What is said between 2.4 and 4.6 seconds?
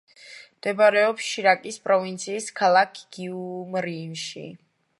ქალაქ გიუმრიში.